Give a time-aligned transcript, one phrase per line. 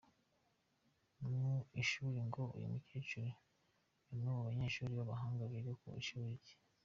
[1.35, 6.55] Mu ishuri ngo uyu mukecuru ni umwe mu banyeshuri babahanga biga ku ishuri rye.